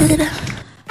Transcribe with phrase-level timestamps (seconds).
[0.00, 0.49] 对对对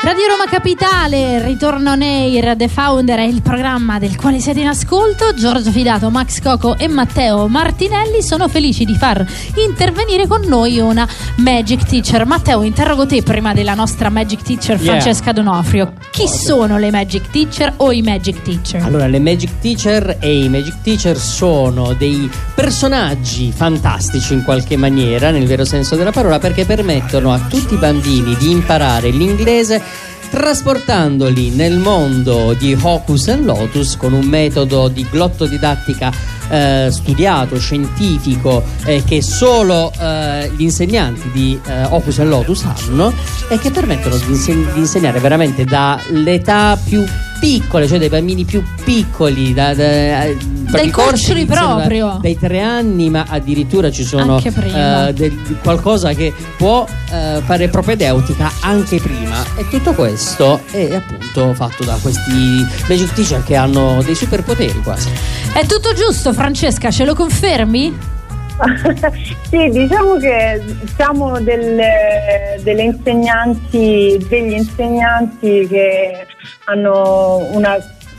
[0.09, 4.67] Radio Roma Capitale, ritorno on air, The Founder è il programma del quale siete in
[4.67, 5.35] ascolto.
[5.35, 9.23] Giorgio Fidato, Max Coco e Matteo Martinelli sono felici di far
[9.67, 12.25] intervenire con noi una Magic Teacher.
[12.25, 15.31] Matteo, interrogo te prima della nostra Magic Teacher Francesca.
[15.31, 15.93] Donofrio.
[16.09, 18.81] Chi sono le Magic Teacher o i Magic Teacher?
[18.81, 25.29] Allora, le Magic Teacher e i Magic Teacher sono dei personaggi fantastici in qualche maniera,
[25.29, 29.98] nel vero senso della parola, perché permettono a tutti i bambini di imparare l'inglese
[30.29, 36.11] trasportandoli nel mondo di Hocus Lotus con un metodo di glottodidattica
[36.49, 43.13] eh, studiato, scientifico eh, che solo eh, gli insegnanti di eh, Hocus Lotus hanno
[43.49, 47.03] e che permettono di, inseg- di insegnare veramente dall'età più
[47.39, 50.27] piccole, cioè dei bambini più piccoli, da, da,
[50.69, 56.33] dai corsi proprio da, dai tre anni, ma addirittura ci sono uh, del, qualcosa che
[56.57, 59.43] può uh, fare propedeutica anche prima.
[59.57, 65.09] E tutto questo è appunto fatto da questi Magic Teacher che hanno dei superpoteri quasi.
[65.53, 68.17] È tutto giusto, Francesca, ce lo confermi?
[69.49, 70.61] sì, diciamo che
[70.95, 76.25] siamo delle, delle insegnanti, degli insegnanti che
[76.65, 77.77] hanno una,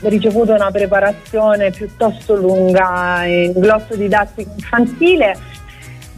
[0.09, 5.35] ricevuto una preparazione piuttosto lunga in glotto didattico infantile.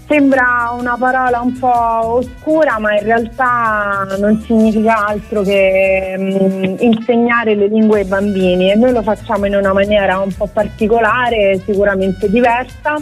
[0.05, 6.75] Sembra una parola un po' oscura, ma in realtà non significa altro che mh, mm,
[6.79, 8.71] insegnare le lingue ai bambini.
[8.71, 13.01] E noi lo facciamo in una maniera un po' particolare, sicuramente diversa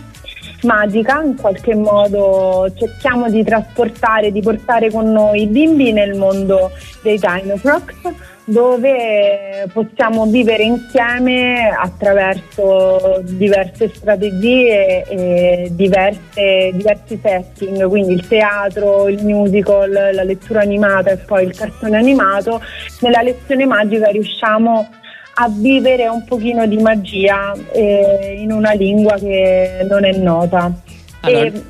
[0.63, 6.71] magica, in qualche modo cerchiamo di trasportare, di portare con noi i bimbi nel mondo
[7.01, 7.93] dei Dinoprox
[8.45, 19.23] dove possiamo vivere insieme attraverso diverse strategie e diverse, diversi setting, quindi il teatro, il
[19.23, 22.61] musical, la lettura animata e poi il cartone animato.
[23.01, 24.89] Nella lezione magica riusciamo
[25.33, 30.71] a vivere un pochino di magia eh, in una lingua che non è nota.
[31.21, 31.63] Allora, e,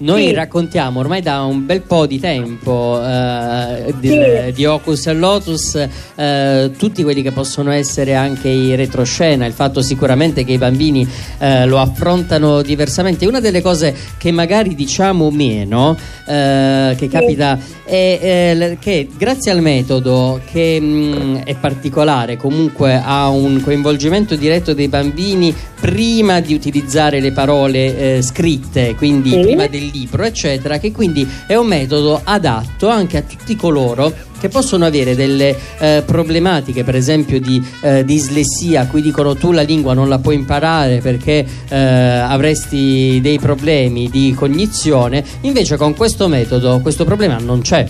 [0.00, 0.32] noi sì.
[0.32, 4.52] raccontiamo ormai da un bel po' di tempo eh, di, sì.
[4.54, 9.82] di Ocus e Lotus eh, tutti quelli che possono essere anche i retroscena, il fatto
[9.82, 11.06] sicuramente che i bambini
[11.38, 13.26] eh, lo affrontano diversamente.
[13.26, 15.96] Una delle cose che magari diciamo meno,
[16.26, 23.00] eh, che capita, è eh, che grazie al metodo che mh, mm, è particolare, comunque
[23.02, 29.40] ha un coinvolgimento diretto dei bambini prima di utilizzare le parole eh, scritte, quindi sì.
[29.40, 34.48] prima del libro, eccetera, che quindi è un metodo adatto anche a tutti coloro che
[34.48, 39.92] possono avere delle eh, problematiche, per esempio di eh, dislessia, qui dicono tu la lingua
[39.92, 46.80] non la puoi imparare perché eh, avresti dei problemi di cognizione, invece con questo metodo
[46.80, 47.86] questo problema non c'è.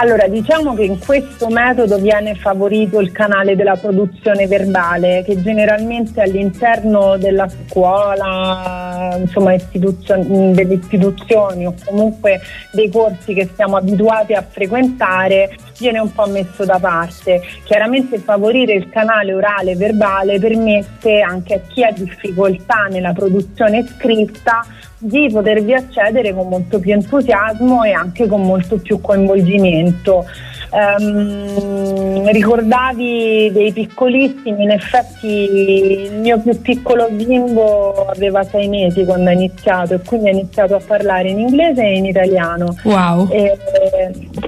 [0.00, 6.20] Allora, diciamo che in questo metodo viene favorito il canale della produzione verbale, che generalmente
[6.20, 14.46] all'interno della scuola, insomma, istituzioni, delle istituzioni o comunque dei corsi che siamo abituati a
[14.48, 17.40] frequentare, viene un po' messo da parte.
[17.64, 24.64] Chiaramente favorire il canale orale verbale permette anche a chi ha difficoltà nella produzione scritta
[24.98, 30.24] di potervi accedere con molto più entusiasmo e anche con molto più coinvolgimento.
[30.70, 39.30] Um, ricordavi dei piccolissimi, in effetti il mio più piccolo bimbo aveva sei mesi quando
[39.30, 42.76] ha iniziato e quindi ha iniziato a parlare in inglese e in italiano.
[42.82, 43.28] Wow!
[43.30, 43.56] E,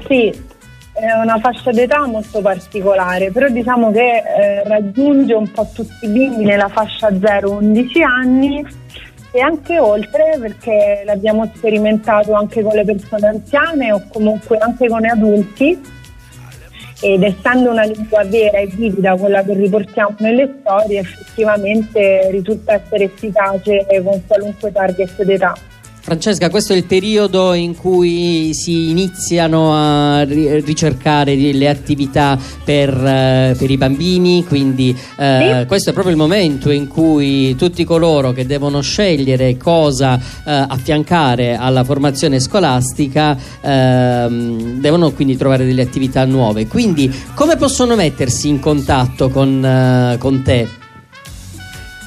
[0.06, 0.28] sì,
[0.92, 6.08] è una fascia d'età molto particolare, però diciamo che eh, raggiunge un po' tutti i
[6.08, 8.66] bimbi nella fascia 0-11 anni
[9.32, 15.00] e anche oltre perché l'abbiamo sperimentato anche con le persone anziane o comunque anche con
[15.00, 15.80] gli adulti
[17.02, 23.04] ed essendo una lingua vera e vivida quella che riportiamo nelle storie effettivamente risulta essere
[23.04, 25.54] efficace con qualunque target d'età.
[26.02, 33.56] Francesca, questo è il periodo in cui si iniziano a ricercare le attività per, uh,
[33.56, 35.64] per i bambini, quindi uh, sì.
[35.66, 41.56] questo è proprio il momento in cui tutti coloro che devono scegliere cosa uh, affiancare
[41.56, 46.66] alla formazione scolastica ehm, devono quindi trovare delle attività nuove.
[46.66, 50.79] Quindi come possono mettersi in contatto con, con te?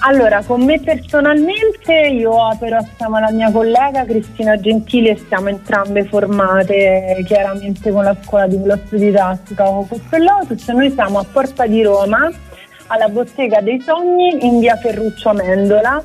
[0.05, 6.03] Allora, con me personalmente io opero assieme alla mia collega Cristina Gentili e siamo entrambe
[6.03, 10.67] formate chiaramente con la scuola di glosso didattica Ocus Lotus.
[10.67, 12.29] Noi siamo a Porta di Roma,
[12.87, 16.03] alla Bottega dei Sogni in via Ferruccio Amendola